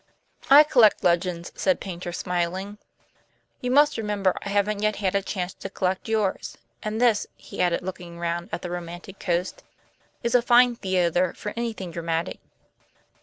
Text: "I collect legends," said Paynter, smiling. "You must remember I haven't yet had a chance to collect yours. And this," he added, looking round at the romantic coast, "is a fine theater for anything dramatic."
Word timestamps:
"I 0.49 0.63
collect 0.63 1.03
legends," 1.03 1.51
said 1.53 1.79
Paynter, 1.79 2.11
smiling. 2.11 2.79
"You 3.59 3.69
must 3.69 3.99
remember 3.99 4.35
I 4.41 4.49
haven't 4.49 4.81
yet 4.81 4.95
had 4.95 5.13
a 5.13 5.21
chance 5.21 5.53
to 5.53 5.69
collect 5.69 6.07
yours. 6.09 6.57
And 6.81 6.99
this," 6.99 7.27
he 7.35 7.61
added, 7.61 7.83
looking 7.83 8.17
round 8.17 8.49
at 8.51 8.63
the 8.63 8.71
romantic 8.71 9.19
coast, 9.19 9.63
"is 10.23 10.33
a 10.33 10.41
fine 10.41 10.75
theater 10.75 11.33
for 11.35 11.53
anything 11.55 11.91
dramatic." 11.91 12.39